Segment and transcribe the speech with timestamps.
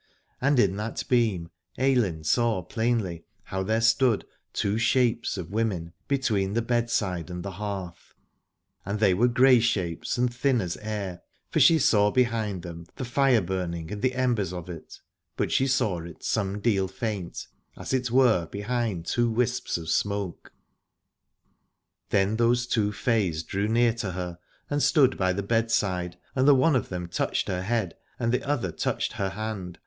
[0.41, 6.53] And in that beam Ailinn saw plainly how there stood two shapes of women between
[6.53, 8.15] the bedside and the hearth.
[8.83, 13.05] And they were grey shapes and thin as air, for she saw behind them the
[13.05, 15.01] fire burning and the embers of it,
[15.37, 17.45] but she saw it some deal faint,
[17.77, 20.49] as it were behind two wisps of smoke.
[20.49, 25.43] 6i Alad ore Then those two fays drew near to her and stood by the
[25.43, 29.77] bedside, and the one of them touched her head and the other touched her hand.